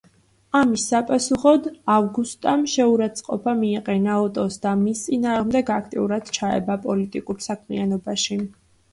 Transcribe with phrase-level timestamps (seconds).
[0.57, 1.65] ამის საპასუხოდ
[1.95, 8.39] ავგუსტამ შეურაცხყოფა მიაყენა ოტოს და მის წინააღმდეგ აქტიურად ჩაება პოლიტიკურ საქმიანობაში.